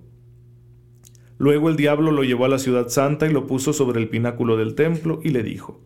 Luego 1.38 1.70
el 1.70 1.76
diablo 1.76 2.12
lo 2.12 2.24
llevó 2.24 2.46
a 2.46 2.50
la 2.50 2.60
ciudad 2.60 2.90
santa 2.90 3.28
y 3.28 3.34
lo 3.34 3.48
puso 3.48 3.74
sobre 3.74 4.00
el 4.00 4.10
pináculo 4.10 4.58
del 4.58 4.76
templo 4.76 5.20
y 5.24 5.30
le 5.30 5.42
dijo, 5.42 5.80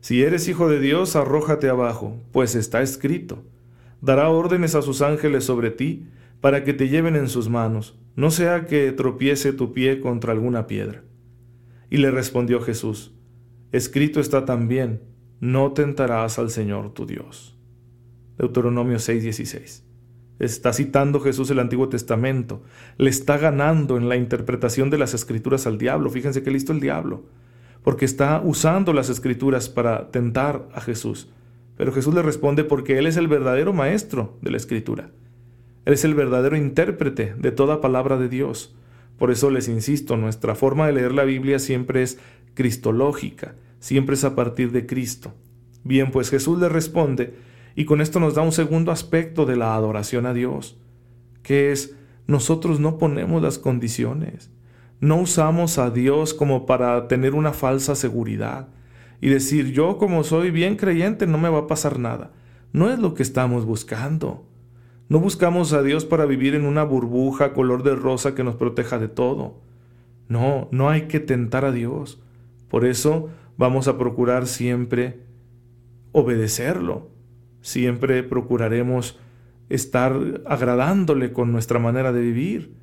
si 0.00 0.22
eres 0.22 0.48
hijo 0.48 0.68
de 0.68 0.80
Dios, 0.80 1.16
arrójate 1.16 1.68
abajo, 1.70 2.18
pues 2.32 2.54
está 2.54 2.82
escrito. 2.82 3.42
Dará 4.04 4.28
órdenes 4.28 4.74
a 4.74 4.82
sus 4.82 5.00
ángeles 5.00 5.44
sobre 5.44 5.70
ti, 5.70 6.06
para 6.40 6.62
que 6.62 6.74
te 6.74 6.88
lleven 6.88 7.16
en 7.16 7.28
sus 7.28 7.48
manos, 7.48 7.98
no 8.16 8.30
sea 8.30 8.66
que 8.66 8.92
tropiece 8.92 9.54
tu 9.54 9.72
pie 9.72 10.00
contra 10.00 10.32
alguna 10.32 10.66
piedra. 10.66 11.04
Y 11.88 11.96
le 11.96 12.10
respondió 12.10 12.60
Jesús, 12.60 13.14
Escrito 13.72 14.20
está 14.20 14.44
también, 14.44 15.00
no 15.40 15.72
tentarás 15.72 16.38
al 16.38 16.50
Señor 16.50 16.92
tu 16.92 17.06
Dios. 17.06 17.56
Deuteronomio 18.36 18.98
6:16. 18.98 19.84
Está 20.38 20.72
citando 20.72 21.20
Jesús 21.20 21.50
el 21.50 21.60
Antiguo 21.60 21.88
Testamento, 21.88 22.62
le 22.98 23.08
está 23.08 23.38
ganando 23.38 23.96
en 23.96 24.08
la 24.08 24.16
interpretación 24.16 24.90
de 24.90 24.98
las 24.98 25.14
escrituras 25.14 25.66
al 25.66 25.78
diablo. 25.78 26.10
Fíjense 26.10 26.42
que 26.42 26.50
listo 26.50 26.72
el 26.72 26.80
diablo 26.80 27.24
porque 27.84 28.06
está 28.06 28.40
usando 28.42 28.92
las 28.92 29.10
escrituras 29.10 29.68
para 29.68 30.10
tentar 30.10 30.66
a 30.72 30.80
Jesús. 30.80 31.28
Pero 31.76 31.92
Jesús 31.92 32.14
le 32.14 32.22
responde 32.22 32.64
porque 32.64 32.98
Él 32.98 33.06
es 33.06 33.16
el 33.16 33.28
verdadero 33.28 33.72
maestro 33.72 34.38
de 34.42 34.50
la 34.50 34.56
escritura. 34.56 35.10
Él 35.84 35.94
es 35.94 36.04
el 36.04 36.14
verdadero 36.14 36.56
intérprete 36.56 37.34
de 37.36 37.52
toda 37.52 37.80
palabra 37.80 38.16
de 38.16 38.28
Dios. 38.28 38.74
Por 39.18 39.30
eso 39.30 39.50
les 39.50 39.68
insisto, 39.68 40.16
nuestra 40.16 40.54
forma 40.54 40.86
de 40.86 40.92
leer 40.92 41.12
la 41.12 41.24
Biblia 41.24 41.58
siempre 41.58 42.02
es 42.02 42.18
cristológica, 42.54 43.54
siempre 43.80 44.14
es 44.14 44.24
a 44.24 44.34
partir 44.34 44.72
de 44.72 44.86
Cristo. 44.86 45.34
Bien, 45.82 46.10
pues 46.10 46.30
Jesús 46.30 46.58
le 46.58 46.68
responde 46.68 47.34
y 47.76 47.84
con 47.84 48.00
esto 48.00 48.20
nos 48.20 48.34
da 48.34 48.42
un 48.42 48.52
segundo 48.52 48.92
aspecto 48.92 49.44
de 49.44 49.56
la 49.56 49.74
adoración 49.74 50.26
a 50.26 50.34
Dios, 50.34 50.78
que 51.42 51.72
es 51.72 51.94
nosotros 52.26 52.80
no 52.80 52.98
ponemos 52.98 53.42
las 53.42 53.58
condiciones. 53.58 54.50
No 55.00 55.16
usamos 55.20 55.78
a 55.78 55.90
Dios 55.90 56.32
como 56.32 56.64
para 56.64 57.08
tener 57.08 57.34
una 57.34 57.52
falsa 57.52 57.94
seguridad 57.94 58.68
y 59.20 59.28
decir 59.28 59.72
yo 59.72 59.98
como 59.98 60.24
soy 60.24 60.50
bien 60.50 60.76
creyente 60.76 61.26
no 61.26 61.38
me 61.38 61.48
va 61.48 61.60
a 61.60 61.66
pasar 61.66 61.98
nada. 61.98 62.32
No 62.72 62.90
es 62.90 62.98
lo 62.98 63.14
que 63.14 63.22
estamos 63.22 63.64
buscando. 63.64 64.46
No 65.08 65.20
buscamos 65.20 65.72
a 65.72 65.82
Dios 65.82 66.04
para 66.04 66.26
vivir 66.26 66.54
en 66.54 66.64
una 66.64 66.82
burbuja 66.82 67.52
color 67.52 67.82
de 67.82 67.94
rosa 67.94 68.34
que 68.34 68.44
nos 68.44 68.56
proteja 68.56 68.98
de 68.98 69.08
todo. 69.08 69.60
No, 70.28 70.68
no 70.72 70.88
hay 70.88 71.02
que 71.02 71.20
tentar 71.20 71.64
a 71.64 71.72
Dios. 71.72 72.20
Por 72.68 72.84
eso 72.84 73.28
vamos 73.56 73.86
a 73.86 73.98
procurar 73.98 74.46
siempre 74.46 75.20
obedecerlo. 76.12 77.10
Siempre 77.60 78.22
procuraremos 78.22 79.18
estar 79.68 80.42
agradándole 80.46 81.32
con 81.32 81.52
nuestra 81.52 81.78
manera 81.78 82.12
de 82.12 82.20
vivir. 82.20 82.74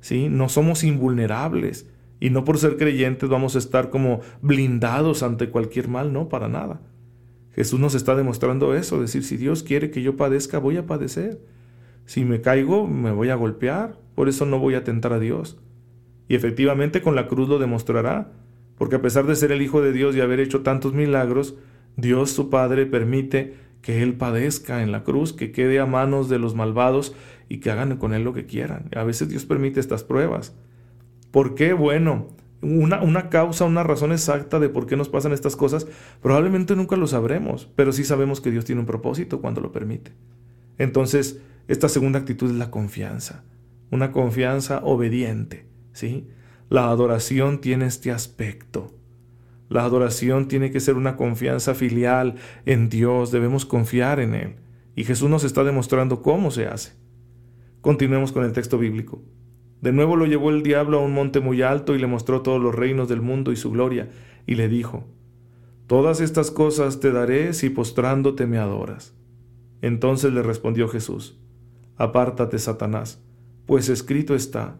¿sí? 0.00 0.28
No 0.28 0.48
somos 0.48 0.84
invulnerables 0.84 1.88
y 2.22 2.30
no 2.30 2.44
por 2.44 2.56
ser 2.56 2.76
creyentes 2.76 3.28
vamos 3.28 3.56
a 3.56 3.58
estar 3.58 3.90
como 3.90 4.20
blindados 4.42 5.24
ante 5.24 5.48
cualquier 5.48 5.88
mal, 5.88 6.12
no, 6.12 6.28
para 6.28 6.46
nada. 6.46 6.80
Jesús 7.50 7.80
nos 7.80 7.96
está 7.96 8.14
demostrando 8.14 8.76
eso, 8.76 9.00
decir, 9.00 9.24
si 9.24 9.36
Dios 9.36 9.64
quiere 9.64 9.90
que 9.90 10.02
yo 10.02 10.16
padezca, 10.16 10.60
voy 10.60 10.76
a 10.76 10.86
padecer. 10.86 11.40
Si 12.06 12.24
me 12.24 12.40
caigo, 12.40 12.86
me 12.86 13.10
voy 13.10 13.30
a 13.30 13.34
golpear, 13.34 13.98
por 14.14 14.28
eso 14.28 14.46
no 14.46 14.60
voy 14.60 14.76
a 14.76 14.84
tentar 14.84 15.12
a 15.12 15.18
Dios. 15.18 15.58
Y 16.28 16.36
efectivamente 16.36 17.02
con 17.02 17.16
la 17.16 17.26
cruz 17.26 17.48
lo 17.48 17.58
demostrará, 17.58 18.30
porque 18.78 18.94
a 18.94 19.02
pesar 19.02 19.26
de 19.26 19.34
ser 19.34 19.50
el 19.50 19.60
Hijo 19.60 19.82
de 19.82 19.92
Dios 19.92 20.14
y 20.14 20.20
haber 20.20 20.38
hecho 20.38 20.60
tantos 20.60 20.94
milagros, 20.94 21.56
Dios 21.96 22.30
su 22.30 22.50
Padre 22.50 22.86
permite 22.86 23.56
que 23.80 24.00
Él 24.00 24.14
padezca 24.14 24.84
en 24.84 24.92
la 24.92 25.02
cruz, 25.02 25.32
que 25.32 25.50
quede 25.50 25.80
a 25.80 25.86
manos 25.86 26.28
de 26.28 26.38
los 26.38 26.54
malvados 26.54 27.16
y 27.48 27.58
que 27.58 27.72
hagan 27.72 27.96
con 27.96 28.14
Él 28.14 28.22
lo 28.22 28.32
que 28.32 28.46
quieran. 28.46 28.90
A 28.94 29.02
veces 29.02 29.28
Dios 29.28 29.44
permite 29.44 29.80
estas 29.80 30.04
pruebas. 30.04 30.54
¿Por 31.32 31.56
qué? 31.56 31.72
Bueno, 31.72 32.28
una, 32.60 33.02
una, 33.02 33.28
causa, 33.28 33.64
una 33.64 33.82
razón 33.82 34.12
exacta 34.12 34.60
de 34.60 34.68
por 34.68 34.86
qué 34.86 34.96
nos 34.96 35.08
pasan 35.08 35.32
estas 35.32 35.56
cosas, 35.56 35.88
probablemente 36.20 36.76
nunca 36.76 36.96
lo 36.96 37.08
sabremos, 37.08 37.68
pero 37.74 37.92
sí 37.92 38.04
sabemos 38.04 38.40
que 38.40 38.52
Dios 38.52 38.64
tiene 38.64 38.80
un 38.80 38.86
propósito 38.86 39.40
cuando 39.40 39.60
lo 39.60 39.72
permite. 39.72 40.12
Entonces, 40.78 41.40
esta 41.66 41.88
segunda 41.88 42.20
actitud 42.20 42.50
es 42.50 42.56
la 42.56 42.70
confianza, 42.70 43.42
una 43.90 44.12
confianza 44.12 44.80
obediente, 44.84 45.66
¿sí? 45.92 46.28
La 46.68 46.88
adoración 46.88 47.60
tiene 47.60 47.86
este 47.86 48.10
aspecto. 48.10 48.94
La 49.68 49.84
adoración 49.84 50.48
tiene 50.48 50.70
que 50.70 50.80
ser 50.80 50.96
una 50.96 51.16
confianza 51.16 51.74
filial 51.74 52.36
en 52.66 52.90
Dios, 52.90 53.30
debemos 53.30 53.64
confiar 53.64 54.20
en 54.20 54.34
Él. 54.34 54.56
Y 54.94 55.04
Jesús 55.04 55.30
nos 55.30 55.44
está 55.44 55.64
demostrando 55.64 56.20
cómo 56.20 56.50
se 56.50 56.66
hace. 56.66 56.92
Continuemos 57.80 58.32
con 58.32 58.44
el 58.44 58.52
texto 58.52 58.76
bíblico. 58.76 59.22
De 59.82 59.92
nuevo 59.92 60.16
lo 60.16 60.26
llevó 60.26 60.50
el 60.50 60.62
diablo 60.62 61.00
a 61.00 61.02
un 61.02 61.12
monte 61.12 61.40
muy 61.40 61.60
alto 61.60 61.96
y 61.96 61.98
le 61.98 62.06
mostró 62.06 62.40
todos 62.40 62.62
los 62.62 62.72
reinos 62.72 63.08
del 63.08 63.20
mundo 63.20 63.50
y 63.50 63.56
su 63.56 63.72
gloria, 63.72 64.08
y 64.46 64.54
le 64.54 64.68
dijo, 64.68 65.04
Todas 65.88 66.20
estas 66.20 66.52
cosas 66.52 67.00
te 67.00 67.10
daré 67.10 67.52
si 67.52 67.68
postrándote 67.68 68.46
me 68.46 68.58
adoras. 68.58 69.12
Entonces 69.82 70.32
le 70.32 70.42
respondió 70.42 70.86
Jesús, 70.86 71.36
Apártate, 71.96 72.60
Satanás, 72.60 73.24
pues 73.66 73.88
escrito 73.88 74.36
está, 74.36 74.78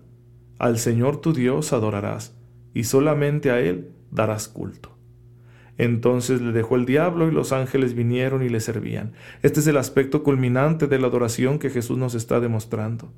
Al 0.59 0.79
Señor 0.79 1.21
tu 1.21 1.33
Dios 1.33 1.73
adorarás, 1.73 2.37
y 2.73 2.85
solamente 2.85 3.51
a 3.51 3.59
Él 3.59 3.91
darás 4.13 4.47
culto. 4.47 4.97
Entonces 5.79 6.41
le 6.41 6.53
dejó 6.53 6.77
el 6.77 6.87
diablo 6.87 7.27
y 7.27 7.33
los 7.33 7.51
ángeles 7.51 7.95
vinieron 7.95 8.45
y 8.45 8.49
le 8.49 8.61
servían. 8.61 9.15
Este 9.43 9.59
es 9.59 9.67
el 9.67 9.79
aspecto 9.79 10.23
culminante 10.23 10.87
de 10.87 11.01
la 11.01 11.09
adoración 11.09 11.59
que 11.59 11.71
Jesús 11.71 11.99
nos 11.99 12.15
está 12.15 12.39
demostrando. 12.39 13.11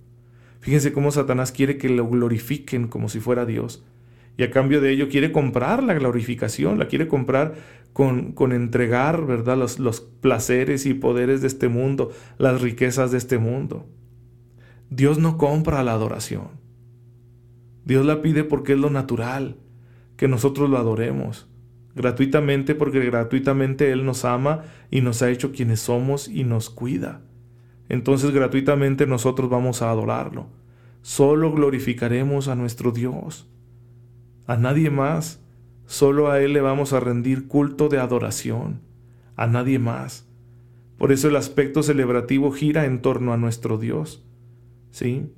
Fíjense 0.65 0.93
cómo 0.93 1.13
Satanás 1.13 1.53
quiere 1.53 1.77
que 1.77 1.89
lo 1.89 2.09
glorifiquen 2.09 2.89
como 2.89 3.09
si 3.09 3.21
fuera 3.21 3.47
Dios. 3.47 3.85
Y 4.37 4.43
a 4.43 4.51
cambio 4.51 4.81
de 4.81 4.91
ello 4.91 5.09
quiere 5.09 5.31
comprar 5.31 5.83
la 5.83 5.95
glorificación, 5.95 6.79
la 6.79 6.89
quiere 6.89 7.07
comprar 7.07 7.55
con, 7.93 8.33
con 8.33 8.53
entregar, 8.53 9.27
¿verdad?, 9.27 9.57
los, 9.57 9.79
los 9.79 10.01
placeres 10.01 10.87
y 10.87 10.95
poderes 10.95 11.41
de 11.41 11.47
este 11.47 11.69
mundo, 11.69 12.11
las 12.39 12.61
riquezas 12.61 13.13
de 13.13 13.19
este 13.19 13.39
mundo. 13.39 13.87
Dios 14.91 15.19
no 15.19 15.39
compra 15.39 15.85
la 15.85 15.93
adoración. 15.93 16.49
Dios 17.85 18.05
la 18.05 18.23
pide 18.23 18.43
porque 18.43 18.73
es 18.73 18.79
lo 18.79 18.91
natural 18.91 19.59
que 20.17 20.27
nosotros 20.29 20.69
lo 20.69 20.79
adoremos 20.79 21.47
gratuitamente 21.95 22.75
porque 22.75 23.01
gratuitamente 23.01 23.93
Él 23.93 24.05
nos 24.05 24.25
ama 24.25 24.63
y 24.91 25.01
nos 25.01 25.23
ha 25.23 25.31
hecho 25.31 25.53
quienes 25.53 25.81
somos 25.81 26.29
y 26.29 26.45
nos 26.45 26.71
cuida. 26.71 27.21
Entonces 27.89 28.31
gratuitamente 28.31 29.07
nosotros 29.07 29.51
vamos 29.51 29.83
a 29.83 29.91
adorarlo. 29.91 30.47
Solo 31.03 31.53
glorificaremos 31.53 32.49
a 32.49 32.55
nuestro 32.55 32.91
Dios. 32.91 33.49
A 34.47 34.57
nadie 34.57 34.91
más. 34.91 35.41
Solo 35.87 36.31
a 36.31 36.41
Él 36.41 36.55
le 36.55 36.61
vamos 36.61 36.93
a 36.93 37.01
rendir 37.01 37.47
culto 37.47 37.89
de 37.89 37.99
adoración. 37.99 38.81
A 39.37 39.47
nadie 39.47 39.79
más. 39.79 40.27
Por 40.97 41.13
eso 41.13 41.29
el 41.29 41.37
aspecto 41.37 41.83
celebrativo 41.83 42.53
gira 42.53 42.87
en 42.87 43.03
torno 43.03 43.33
a 43.33 43.37
nuestro 43.37 43.79
Dios. 43.79 44.25
¿Sí? 44.91 45.31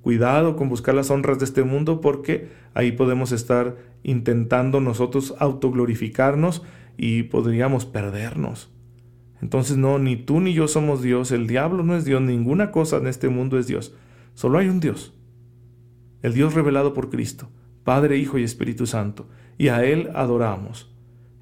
Cuidado 0.00 0.56
con 0.56 0.68
buscar 0.68 0.94
las 0.94 1.10
honras 1.10 1.38
de 1.38 1.44
este 1.44 1.62
mundo 1.62 2.00
porque 2.00 2.48
ahí 2.74 2.92
podemos 2.92 3.32
estar 3.32 3.76
intentando 4.02 4.80
nosotros 4.80 5.34
autoglorificarnos 5.38 6.62
y 6.96 7.24
podríamos 7.24 7.84
perdernos. 7.84 8.70
Entonces 9.42 9.76
no, 9.76 9.98
ni 9.98 10.16
tú 10.16 10.40
ni 10.40 10.54
yo 10.54 10.68
somos 10.68 11.02
Dios, 11.02 11.32
el 11.32 11.48
diablo 11.48 11.82
no 11.82 11.96
es 11.96 12.04
Dios, 12.04 12.22
ninguna 12.22 12.70
cosa 12.70 12.98
en 12.98 13.08
este 13.08 13.28
mundo 13.28 13.58
es 13.58 13.66
Dios. 13.66 13.94
Solo 14.34 14.58
hay 14.58 14.68
un 14.68 14.78
Dios. 14.78 15.12
El 16.22 16.32
Dios 16.32 16.54
revelado 16.54 16.94
por 16.94 17.10
Cristo, 17.10 17.50
Padre, 17.82 18.16
Hijo 18.16 18.38
y 18.38 18.44
Espíritu 18.44 18.86
Santo, 18.86 19.28
y 19.58 19.68
a 19.68 19.84
Él 19.84 20.10
adoramos. 20.14 20.94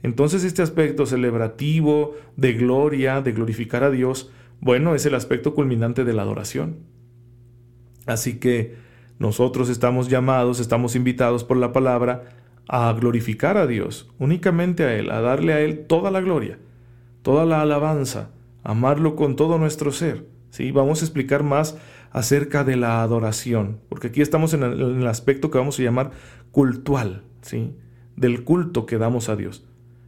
Entonces 0.02 0.45
este 0.45 0.62
aspecto 0.62 1.04
celebrativo, 1.04 2.14
de 2.37 2.54
gloria, 2.54 3.21
de 3.21 3.33
glorificar 3.33 3.85
a 3.85 3.90
Dios, 3.90 4.30
bueno, 4.61 4.95
es 4.95 5.04
el 5.04 5.14
aspecto 5.14 5.54
culminante 5.54 6.04
de 6.04 6.14
la 6.14 6.23
adoración. 6.23 6.78
Así 8.07 8.38
que 8.38 8.76
nosotros 9.19 9.69
estamos 9.69 10.09
llamados, 10.09 10.59
estamos 10.59 10.97
invitados 10.97 11.45
por 11.45 11.59
la 11.59 11.75
palabra 11.75 12.30
a 12.66 12.90
glorificar 12.95 13.59
a 13.59 13.66
Dios, 13.66 14.11
únicamente 14.19 14.85
a 14.85 14.97
Él, 14.97 15.11
a 15.11 15.21
darle 15.21 15.52
a 15.52 15.61
Él 15.61 15.85
toda 15.87 16.11
la 16.11 16.23
gloria, 16.23 16.59
toda 17.23 17.45
la 17.45 17.62
alabanza, 17.62 18.31
amarlo 18.62 19.17
con 19.17 19.37
todo 19.37 19.59
nuestro 19.59 19.93
ser. 19.93 20.27
¿sí? 20.50 20.71
Vamos 20.71 21.03
a 21.03 21.05
explicar 21.05 21.43
más 21.43 21.77
acerca 22.11 22.65
de 22.65 22.77
la 22.77 23.03
adoración, 23.03 23.81
porque 23.89 24.09
aquí 24.09 24.21
estamos 24.21 24.53
en 24.55 24.62
el, 24.62 25.07
aspecto 25.07 25.50
que 25.50 25.59
vamos 25.59 25.79
a 25.79 25.83
llamar 25.83 26.11
cultual, 26.50 27.23
¿sí? 27.41 27.75
del 28.17 28.45
culto 28.45 28.87
que 28.87 28.99
damos 28.99 29.29
a 29.29 29.37
Dios. 29.37 29.65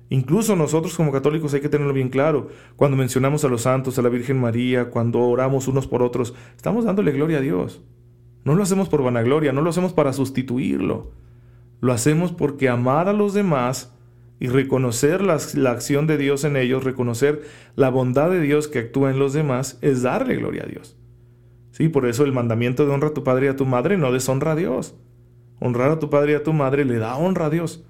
Incluso 0.09 0.57
nosotros 0.57 0.95
como 0.95 1.11
católicos 1.11 1.55
hay 1.55 1.63
que 1.63 1.71
tenerlo 1.71 1.95
bien 1.95 2.11
claro. 2.11 2.49
Cuando 2.77 2.99
mencionamos 2.99 3.45
a 3.45 3.49
los 3.49 3.63
santos, 3.63 3.99
a 3.99 4.03
la 4.03 4.11
Virgen 4.11 4.39
María, 4.39 4.91
cuando 4.91 5.21
oramos 5.21 5.69
unos 5.69 5.87
por 5.87 6.03
otros, 6.03 6.35
estamos 6.55 6.85
dándole 6.85 7.13
gloria 7.13 7.39
a 7.39 7.41
Dios. 7.41 7.81
No 8.45 8.55
lo 8.55 8.63
hacemos 8.63 8.91
por 8.91 9.03
vanagloria, 9.03 9.53
no 9.53 9.63
lo 9.63 9.71
hacemos 9.71 9.95
para 9.95 10.13
sustituirlo. 10.13 11.13
Lo 11.81 11.93
hacemos 11.95 12.31
porque 12.31 12.69
amar 12.69 13.09
a 13.09 13.15
los 13.15 13.33
demás 13.33 13.95
y 14.43 14.49
reconocer 14.49 15.23
la, 15.23 15.39
la, 15.55 15.71
acción 15.71 16.09
de 16.09 16.19
Dios 16.19 16.43
en 16.43 16.57
ellos, 16.57 16.83
reconocer 16.83 17.43
la 17.77 17.91
bondad 17.91 18.29
de 18.29 18.41
Dios 18.41 18.67
que 18.67 18.81
actúa 18.81 19.13
en 19.13 19.21
los 19.21 19.33
demás, 19.33 19.79
es 19.83 20.03
darle 20.03 20.35
gloria 20.35 20.65
a 20.65 20.67
Dios. 20.67 20.97
Sí, 21.71 21.89
por 21.89 22.07
eso 22.07 22.25
el 22.25 22.33
mandamiento 22.33 22.85
de 22.85 22.93
honra 22.93 23.11
a 23.11 23.15
tu 23.15 23.23
padre 23.23 23.47
y 23.47 23.49
a 23.51 23.55
tu 23.55 23.67
madre 23.67 23.99
no 23.99 24.11
deshonra 24.11 24.51
a 24.51 24.57
Dios. 24.57 24.97
Honrar 25.61 25.93
a 25.93 26.01
tu 26.01 26.11
padre 26.11 26.33
y 26.33 26.35
a 26.35 26.43
tu 26.43 26.53
madre 26.53 26.85
le 26.85 26.99
da 26.99 27.15
honra 27.15 27.47
a 27.47 27.51
Dios. 27.51 27.85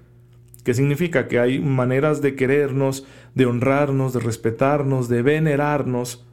¿Qué 0.63 0.75
significa? 0.75 1.27
Que 1.27 1.39
hay 1.39 1.57
maneras 1.57 2.21
de 2.21 2.35
querernos, 2.35 3.03
de 3.33 3.47
honrarnos, 3.47 4.13
de 4.13 4.19
respetarnos, 4.19 5.09
de 5.09 5.23
venerarnos, 5.23 6.23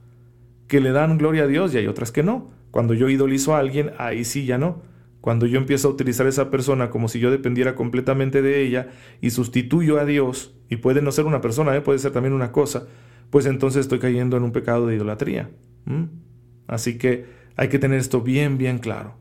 que 0.68 0.80
le 0.80 0.92
dan 0.92 1.16
gloria 1.16 1.44
a 1.44 1.46
Dios 1.46 1.72
y 1.72 1.78
hay 1.78 1.86
otras 1.86 2.12
que 2.12 2.22
no. 2.22 2.50
Cuando 2.70 2.92
yo 2.92 3.08
idolizo 3.08 3.54
a 3.54 3.58
alguien, 3.58 3.92
ahí 3.96 4.26
sí 4.26 4.44
ya 4.44 4.58
no. 4.58 4.82
Cuando 5.20 5.46
yo 5.46 5.58
empiezo 5.58 5.88
a 5.88 5.90
utilizar 5.90 6.26
a 6.26 6.30
esa 6.30 6.50
persona 6.50 6.90
como 6.90 7.08
si 7.08 7.20
yo 7.20 7.30
dependiera 7.30 7.74
completamente 7.74 8.40
de 8.40 8.62
ella 8.62 8.88
y 9.20 9.30
sustituyo 9.30 10.00
a 10.00 10.04
Dios, 10.04 10.54
y 10.68 10.76
puede 10.76 11.02
no 11.02 11.12
ser 11.12 11.26
una 11.26 11.40
persona, 11.40 11.76
¿eh? 11.76 11.80
puede 11.80 11.98
ser 11.98 12.12
también 12.12 12.32
una 12.32 12.52
cosa, 12.52 12.86
pues 13.28 13.46
entonces 13.46 13.82
estoy 13.82 13.98
cayendo 13.98 14.36
en 14.36 14.44
un 14.44 14.52
pecado 14.52 14.86
de 14.86 14.96
idolatría. 14.96 15.50
Así 16.66 16.96
que 16.96 17.26
hay 17.56 17.68
que 17.68 17.78
tener 17.78 17.98
esto 17.98 18.22
bien, 18.22 18.56
bien 18.56 18.78
claro. 18.78 19.16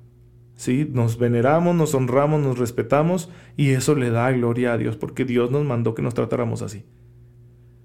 ¿sí? 0.56 0.88
Nos 0.92 1.18
veneramos, 1.18 1.76
nos 1.76 1.96
honramos, 1.96 2.42
nos 2.42 2.58
respetamos 2.58 3.30
y 3.58 3.72
eso 3.72 3.96
le 3.96 4.10
da 4.10 4.32
gloria 4.32 4.74
a 4.74 4.78
Dios 4.78 4.96
porque 4.96 5.26
Dios 5.26 5.52
nos 5.52 5.66
mandó 5.66 5.96
que 5.96 6.02
nos 6.02 6.14
tratáramos 6.14 6.62
así. 6.62 6.86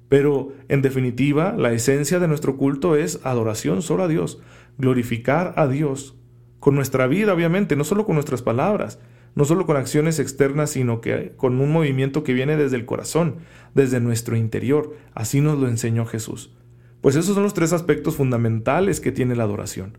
Pero 0.08 0.52
en 0.68 0.82
definitiva, 0.82 1.54
la 1.56 1.72
esencia 1.72 2.20
de 2.20 2.28
nuestro 2.28 2.56
culto 2.56 2.96
es 2.96 3.20
adoración 3.24 3.80
solo 3.80 4.04
a 4.04 4.08
Dios, 4.08 4.40
glorificar 4.76 5.54
a 5.56 5.66
Dios 5.66 6.16
con 6.64 6.74
nuestra 6.74 7.06
vida, 7.06 7.34
obviamente, 7.34 7.76
no 7.76 7.84
solo 7.84 8.06
con 8.06 8.14
nuestras 8.14 8.40
palabras, 8.40 8.98
no 9.34 9.44
solo 9.44 9.66
con 9.66 9.76
acciones 9.76 10.18
externas, 10.18 10.70
sino 10.70 11.02
que 11.02 11.34
con 11.36 11.60
un 11.60 11.70
movimiento 11.70 12.24
que 12.24 12.32
viene 12.32 12.56
desde 12.56 12.76
el 12.76 12.86
corazón, 12.86 13.36
desde 13.74 14.00
nuestro 14.00 14.34
interior. 14.34 14.96
Así 15.12 15.42
nos 15.42 15.58
lo 15.58 15.68
enseñó 15.68 16.06
Jesús. 16.06 16.54
Pues 17.02 17.16
esos 17.16 17.34
son 17.34 17.42
los 17.42 17.52
tres 17.52 17.74
aspectos 17.74 18.16
fundamentales 18.16 19.00
que 19.00 19.12
tiene 19.12 19.36
la 19.36 19.42
adoración. 19.42 19.98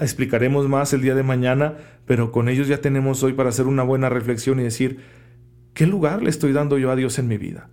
Explicaremos 0.00 0.70
más 0.70 0.94
el 0.94 1.02
día 1.02 1.14
de 1.14 1.22
mañana, 1.22 1.74
pero 2.06 2.32
con 2.32 2.48
ellos 2.48 2.66
ya 2.66 2.78
tenemos 2.78 3.22
hoy 3.22 3.34
para 3.34 3.50
hacer 3.50 3.66
una 3.66 3.82
buena 3.82 4.08
reflexión 4.08 4.60
y 4.60 4.62
decir, 4.62 5.00
¿qué 5.74 5.86
lugar 5.86 6.22
le 6.22 6.30
estoy 6.30 6.54
dando 6.54 6.78
yo 6.78 6.92
a 6.92 6.96
Dios 6.96 7.18
en 7.18 7.28
mi 7.28 7.36
vida? 7.36 7.68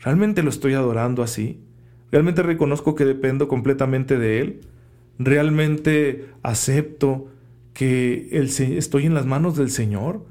¿Realmente 0.00 0.42
lo 0.42 0.50
estoy 0.50 0.74
adorando 0.74 1.22
así? 1.22 1.64
¿Realmente 2.12 2.42
reconozco 2.42 2.94
que 2.94 3.06
dependo 3.06 3.48
completamente 3.48 4.18
de 4.18 4.40
Él? 4.42 4.60
¿Realmente 5.18 6.26
acepto 6.42 7.30
que 7.74 8.28
estoy 8.32 9.04
en 9.04 9.14
las 9.14 9.26
manos 9.26 9.56
del 9.56 9.70
Señor? 9.70 10.24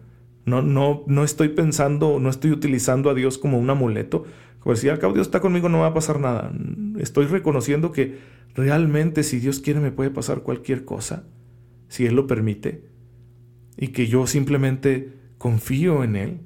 No, 0.45 0.61
no, 0.61 1.03
no 1.07 1.23
estoy 1.23 1.49
pensando, 1.49 2.19
no 2.19 2.29
estoy 2.29 2.51
utilizando 2.51 3.09
a 3.09 3.13
Dios 3.13 3.37
como 3.37 3.59
un 3.59 3.69
amuleto. 3.69 4.23
Como 4.59 4.75
si 4.75 4.89
al 4.89 4.99
cabo 4.99 5.13
Dios 5.13 5.27
está 5.27 5.41
conmigo, 5.41 5.69
no 5.69 5.81
va 5.81 5.87
a 5.87 5.93
pasar 5.93 6.19
nada. 6.19 6.51
Estoy 6.97 7.27
reconociendo 7.27 7.91
que 7.91 8.17
realmente 8.55 9.23
si 9.23 9.39
Dios 9.39 9.59
quiere 9.59 9.79
me 9.79 9.91
puede 9.91 10.09
pasar 10.09 10.41
cualquier 10.41 10.85
cosa, 10.85 11.25
si 11.89 12.05
Él 12.05 12.15
lo 12.15 12.27
permite, 12.27 12.85
y 13.77 13.89
que 13.89 14.07
yo 14.07 14.25
simplemente 14.25 15.13
confío 15.37 16.03
en 16.03 16.15
Él 16.15 16.39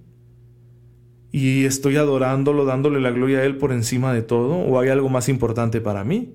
y 1.31 1.65
estoy 1.65 1.97
adorándolo, 1.97 2.65
dándole 2.65 2.99
la 2.99 3.11
gloria 3.11 3.39
a 3.39 3.43
Él 3.43 3.57
por 3.57 3.71
encima 3.71 4.13
de 4.13 4.23
todo, 4.23 4.55
o 4.55 4.79
hay 4.79 4.89
algo 4.89 5.09
más 5.09 5.29
importante 5.29 5.81
para 5.81 6.03
mí. 6.03 6.33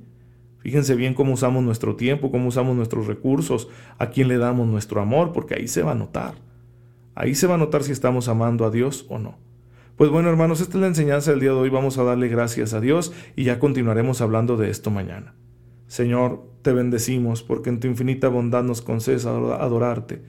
Fíjense 0.63 0.95
bien 0.95 1.15
cómo 1.15 1.33
usamos 1.33 1.63
nuestro 1.63 1.97
tiempo, 1.97 2.31
cómo 2.31 2.49
usamos 2.49 2.77
nuestros 2.77 3.07
recursos, 3.07 3.69
a 3.99 4.11
quién 4.11 4.29
le 4.29 4.39
damos 4.39 4.69
nuestro 4.69 5.01
amor, 5.01 5.33
porque 5.33 5.55
ahí 5.55 5.69
se 5.69 5.83
va 5.83 5.93
a 5.93 5.97
notar. 5.97 6.35
Ahí 7.15 7.35
se 7.35 7.47
va 7.47 7.55
a 7.55 7.59
notar 7.59 7.83
si 7.83 7.93
estamos 7.93 8.29
amando 8.29 8.65
a 8.65 8.71
Dios 8.71 9.07
o 9.09 9.19
no. 9.19 9.39
Pues 9.97 10.11
bueno, 10.11 10.31
hermanos, 10.31 10.61
esta 10.61 10.79
es 10.79 10.81
la 10.81 10.87
enseñanza 10.87 11.33
del 11.33 11.41
día 11.41 11.51
de 11.51 11.57
hoy. 11.57 11.69
Vamos 11.69 11.99
a 11.99 12.05
darle 12.05 12.29
gracias 12.29 12.73
a 12.73 12.81
Dios 12.81 13.13
y 13.37 13.45
ya 13.45 13.59
continuaremos 13.59 14.21
hablando 14.21 14.57
de 14.57 14.71
esto 14.71 14.91
mañana. 14.91 15.35
Señor, 15.87 16.45
te 16.63 16.73
bendecimos 16.73 17.43
porque 17.43 17.69
en 17.69 17.81
tu 17.81 17.89
infinita 17.89 18.29
bondad 18.29 18.63
nos 18.63 18.81
concedes 18.81 19.27
adorarte 19.27 20.23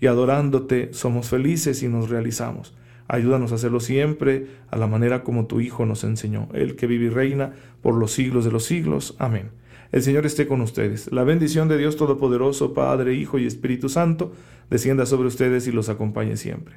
y 0.00 0.06
adorándote 0.06 0.90
somos 0.92 1.28
felices 1.28 1.82
y 1.82 1.88
nos 1.88 2.08
realizamos. 2.08 2.76
Ayúdanos 3.08 3.52
a 3.52 3.56
hacerlo 3.56 3.80
siempre 3.80 4.46
a 4.70 4.76
la 4.76 4.86
manera 4.86 5.24
como 5.24 5.46
tu 5.46 5.60
Hijo 5.60 5.86
nos 5.86 6.04
enseñó, 6.04 6.48
el 6.52 6.76
que 6.76 6.86
vive 6.86 7.06
y 7.06 7.08
reina 7.08 7.54
por 7.80 7.94
los 7.94 8.12
siglos 8.12 8.44
de 8.44 8.52
los 8.52 8.64
siglos. 8.64 9.16
Amén. 9.18 9.50
El 9.90 10.02
Señor 10.02 10.26
esté 10.26 10.46
con 10.46 10.60
ustedes. 10.60 11.10
La 11.12 11.24
bendición 11.24 11.68
de 11.68 11.78
Dios 11.78 11.96
Todopoderoso, 11.96 12.74
Padre, 12.74 13.14
Hijo 13.14 13.38
y 13.38 13.46
Espíritu 13.46 13.88
Santo, 13.88 14.32
descienda 14.68 15.06
sobre 15.06 15.28
ustedes 15.28 15.66
y 15.66 15.72
los 15.72 15.88
acompañe 15.88 16.36
siempre. 16.36 16.76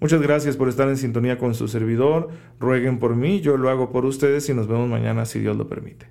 Muchas 0.00 0.22
gracias 0.22 0.56
por 0.56 0.68
estar 0.68 0.88
en 0.88 0.96
sintonía 0.96 1.38
con 1.38 1.54
su 1.54 1.68
servidor. 1.68 2.28
Rueguen 2.58 2.98
por 2.98 3.14
mí, 3.14 3.40
yo 3.40 3.56
lo 3.56 3.68
hago 3.68 3.90
por 3.90 4.06
ustedes 4.06 4.48
y 4.48 4.54
nos 4.54 4.68
vemos 4.68 4.88
mañana 4.88 5.26
si 5.26 5.38
Dios 5.38 5.56
lo 5.56 5.68
permite. 5.68 6.06